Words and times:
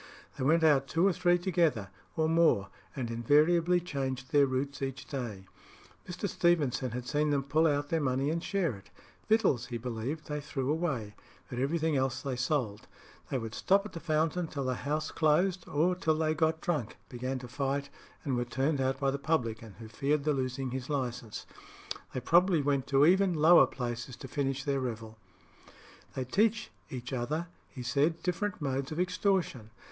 They 0.35 0.43
went 0.43 0.63
out 0.63 0.87
two 0.87 1.05
or 1.05 1.13
three 1.13 1.37
together, 1.37 1.89
or 2.17 2.27
more, 2.27 2.69
and 2.95 3.11
invariably 3.11 3.79
changed 3.79 4.31
their 4.31 4.47
routes 4.47 4.81
each 4.81 5.05
day. 5.05 5.45
Mr. 6.09 6.27
Stevenson 6.27 6.89
had 6.89 7.05
seen 7.07 7.29
them 7.29 7.43
pull 7.43 7.67
out 7.67 7.89
their 7.89 8.01
money 8.01 8.31
and 8.31 8.43
share 8.43 8.73
it. 8.75 8.89
Victuals, 9.29 9.67
he 9.67 9.77
believed, 9.77 10.25
they 10.25 10.41
threw 10.41 10.71
away; 10.71 11.13
but 11.51 11.59
everything 11.59 11.95
else 11.97 12.19
they 12.23 12.35
sold. 12.35 12.87
They 13.29 13.37
would 13.37 13.53
stop 13.53 13.85
at 13.85 13.93
the 13.93 13.99
Fountain 13.99 14.47
till 14.47 14.63
the 14.63 14.73
house 14.73 15.11
closed, 15.11 15.67
or 15.69 15.93
till 15.93 16.17
they 16.17 16.33
got 16.33 16.61
drunk, 16.61 16.97
began 17.07 17.37
to 17.37 17.47
fight, 17.47 17.91
and 18.23 18.35
were 18.35 18.43
turned 18.45 18.81
out 18.81 18.99
by 18.99 19.11
the 19.11 19.19
publican, 19.19 19.75
who 19.77 19.87
feared 19.87 20.23
the 20.23 20.33
losing 20.33 20.71
his 20.71 20.89
licence. 20.89 21.45
They 22.11 22.21
probably 22.21 22.63
went 22.63 22.87
to 22.87 23.05
even 23.05 23.35
lower 23.35 23.67
places 23.67 24.15
to 24.15 24.27
finish 24.27 24.63
their 24.63 24.79
revel. 24.79 25.19
"They 26.15 26.25
teach 26.25 26.71
other," 27.13 27.49
he 27.69 27.83
said, 27.83 28.23
"different 28.23 28.59
modes 28.59 28.91
of 28.91 28.99
extortion. 28.99 29.69